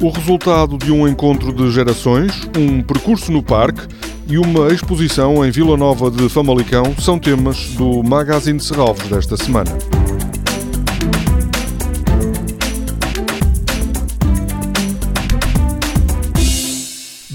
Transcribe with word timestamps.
O 0.00 0.10
resultado 0.10 0.78
de 0.78 0.92
um 0.92 1.08
encontro 1.08 1.52
de 1.52 1.72
gerações, 1.72 2.48
um 2.56 2.80
percurso 2.80 3.32
no 3.32 3.42
parque 3.42 3.82
e 4.28 4.38
uma 4.38 4.68
exposição 4.68 5.44
em 5.44 5.50
Vila 5.50 5.76
Nova 5.76 6.08
de 6.08 6.28
Famalicão 6.28 6.94
são 7.00 7.18
temas 7.18 7.70
do 7.70 8.04
Magazine 8.04 8.58
de 8.58 8.64
Serralves 8.64 9.08
desta 9.08 9.36
semana. 9.36 9.76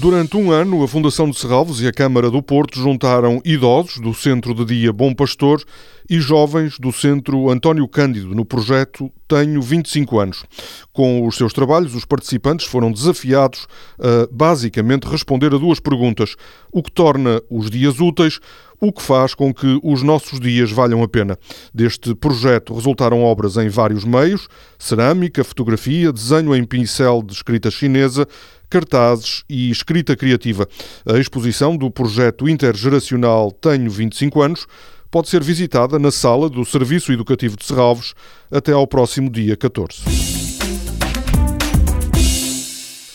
Durante 0.04 0.36
um 0.36 0.50
ano, 0.50 0.82
a 0.82 0.86
Fundação 0.86 1.30
de 1.30 1.38
Serralves 1.38 1.80
e 1.80 1.88
a 1.88 1.92
Câmara 1.92 2.30
do 2.30 2.42
Porto 2.42 2.78
juntaram 2.78 3.40
idosos 3.42 3.98
do 3.98 4.12
Centro 4.12 4.54
de 4.54 4.66
Dia 4.66 4.92
Bom 4.92 5.14
Pastor 5.14 5.64
e 6.10 6.20
jovens 6.20 6.78
do 6.78 6.92
Centro 6.92 7.48
António 7.48 7.88
Cândido 7.88 8.34
no 8.34 8.44
projeto 8.44 9.10
Tenho 9.26 9.62
25 9.62 10.18
anos. 10.20 10.44
Com 10.92 11.26
os 11.26 11.36
seus 11.36 11.54
trabalhos, 11.54 11.94
os 11.94 12.04
participantes 12.04 12.66
foram 12.66 12.92
desafiados 12.92 13.66
a 13.98 14.28
basicamente 14.30 15.04
responder 15.04 15.54
a 15.54 15.58
duas 15.58 15.80
perguntas: 15.80 16.36
o 16.70 16.82
que 16.82 16.92
torna 16.92 17.40
os 17.48 17.70
dias 17.70 17.98
úteis, 17.98 18.40
o 18.80 18.92
que 18.92 19.02
faz 19.02 19.34
com 19.34 19.52
que 19.52 19.78
os 19.82 20.02
nossos 20.02 20.40
dias 20.40 20.70
valham 20.70 21.02
a 21.02 21.08
pena. 21.08 21.38
Deste 21.72 22.14
projeto 22.14 22.74
resultaram 22.74 23.22
obras 23.22 23.56
em 23.56 23.68
vários 23.68 24.04
meios: 24.04 24.48
cerâmica, 24.78 25.44
fotografia, 25.44 26.12
desenho 26.12 26.54
em 26.54 26.64
pincel 26.64 27.22
de 27.22 27.32
escrita 27.32 27.70
chinesa, 27.70 28.26
cartazes 28.68 29.44
e 29.48 29.70
escrita 29.70 30.16
criativa. 30.16 30.68
A 31.06 31.18
exposição 31.18 31.76
do 31.76 31.90
projeto 31.90 32.48
intergeracional 32.48 33.52
Tenho 33.52 33.90
25 33.90 34.42
anos 34.42 34.66
pode 35.10 35.28
ser 35.28 35.42
visitada 35.42 35.96
na 35.98 36.10
sala 36.10 36.50
do 36.50 36.64
Serviço 36.64 37.12
Educativo 37.12 37.56
de 37.56 37.64
Serralves 37.64 38.14
até 38.50 38.72
ao 38.72 38.86
próximo 38.86 39.30
dia 39.30 39.56
14. 39.56 40.33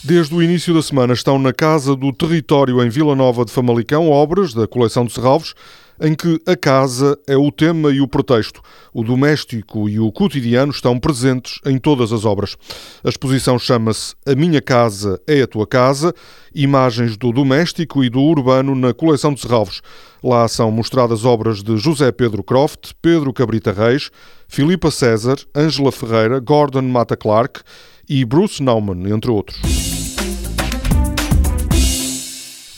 Desde 0.10 0.34
o 0.34 0.42
início 0.42 0.74
da 0.74 0.82
semana 0.82 1.14
estão 1.14 1.38
na 1.38 1.54
Casa 1.54 1.96
do 1.96 2.12
Território 2.12 2.84
em 2.84 2.90
Vila 2.90 3.16
Nova 3.16 3.46
de 3.46 3.52
Famalicão 3.52 4.10
obras 4.10 4.56
da 4.56 4.66
coleção 4.66 5.06
de 5.06 5.14
Serralves 5.14 5.54
em 6.02 6.16
que 6.16 6.42
a 6.48 6.56
casa 6.56 7.16
é 7.28 7.38
o 7.38 7.52
tema 7.52 7.92
e 7.92 8.02
o 8.02 8.08
pretexto. 8.08 8.60
O 8.92 9.04
doméstico 9.04 9.88
e 9.88 10.00
o 10.00 10.12
cotidiano 10.12 10.72
estão 10.72 11.00
presentes 11.00 11.60
em 11.64 11.78
todas 11.78 12.12
as 12.12 12.26
obras. 12.26 12.58
A 13.04 13.10
exposição 13.10 13.60
chama-se 13.60 14.16
A 14.26 14.34
Minha 14.34 14.64
Casa 14.64 15.22
é 15.28 15.44
a 15.44 15.48
Tua 15.48 15.68
Casa, 15.68 16.12
imagens 16.56 17.16
do 17.16 17.32
doméstico 17.32 18.04
e 18.04 18.10
do 18.10 18.20
urbano 18.20 18.74
na 18.74 18.96
coleção 18.96 19.32
de 19.32 19.42
Serralves. 19.42 19.80
Lá 20.24 20.48
são 20.48 20.72
mostradas 20.72 21.24
obras 21.24 21.62
de 21.62 21.78
José 21.78 22.12
Pedro 22.12 22.44
Croft, 22.44 22.94
Pedro 23.00 23.32
Cabrita 23.32 23.72
Reis, 23.72 24.10
Filipa 24.48 24.90
César, 24.90 25.36
Ângela 25.56 25.92
Ferreira, 25.92 26.40
Gordon 26.40 26.82
Mata 26.82 27.16
Clark 27.16 27.62
e 28.10 28.26
Bruce 28.26 28.64
Nauman, 28.64 29.08
entre 29.14 29.30
outros. 29.30 29.99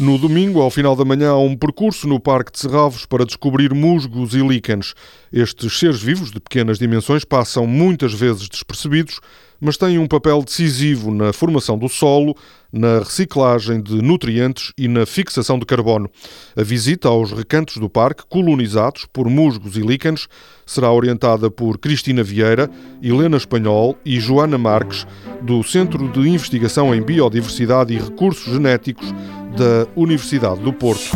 No 0.01 0.17
domingo, 0.17 0.59
ao 0.59 0.71
final 0.71 0.95
da 0.95 1.05
manhã, 1.05 1.29
há 1.29 1.37
um 1.37 1.55
percurso 1.55 2.07
no 2.07 2.19
Parque 2.19 2.51
de 2.51 2.57
Serralvos 2.57 3.05
para 3.05 3.23
descobrir 3.23 3.71
musgos 3.71 4.33
e 4.33 4.39
líquenes. 4.39 4.95
Estes 5.31 5.77
seres 5.77 6.01
vivos 6.01 6.31
de 6.31 6.39
pequenas 6.39 6.79
dimensões 6.79 7.23
passam 7.23 7.67
muitas 7.67 8.11
vezes 8.11 8.49
despercebidos, 8.49 9.19
mas 9.59 9.77
têm 9.77 9.99
um 9.99 10.07
papel 10.07 10.41
decisivo 10.41 11.13
na 11.13 11.31
formação 11.31 11.77
do 11.77 11.87
solo, 11.87 12.35
na 12.73 12.97
reciclagem 12.97 13.79
de 13.79 14.01
nutrientes 14.01 14.73
e 14.75 14.87
na 14.87 15.05
fixação 15.05 15.59
de 15.59 15.67
carbono. 15.67 16.09
A 16.55 16.63
visita 16.63 17.07
aos 17.07 17.31
recantos 17.31 17.77
do 17.77 17.87
parque, 17.87 18.23
colonizados 18.27 19.05
por 19.13 19.29
musgos 19.29 19.77
e 19.77 19.81
líquenes, 19.81 20.27
será 20.65 20.91
orientada 20.91 21.51
por 21.51 21.77
Cristina 21.77 22.23
Vieira, 22.23 22.71
Helena 23.03 23.37
Espanhol 23.37 23.95
e 24.03 24.19
Joana 24.19 24.57
Marques, 24.57 25.05
do 25.43 25.61
Centro 25.61 26.07
de 26.09 26.27
Investigação 26.27 26.95
em 26.95 27.03
Biodiversidade 27.03 27.93
e 27.93 27.99
Recursos 27.99 28.51
Genéticos 28.51 29.13
da 29.55 29.87
Universidade 29.95 30.61
do 30.61 30.73
Porto. 30.73 31.11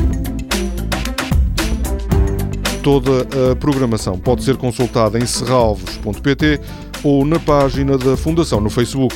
Toda 2.84 3.52
a 3.52 3.56
programação 3.56 4.20
pode 4.20 4.44
ser 4.44 4.58
consultada 4.58 5.18
em 5.18 5.26
serralvos.pt 5.26 6.60
ou 7.04 7.26
na 7.26 7.40
página 7.40 7.98
da 7.98 8.16
Fundação 8.16 8.62
no 8.62 8.70
Facebook. 8.70 9.16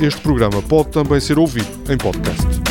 Este 0.00 0.20
programa 0.20 0.62
pode 0.62 0.88
também 0.88 1.20
ser 1.20 1.38
ouvido 1.38 1.68
em 1.90 1.98
podcast. 1.98 2.69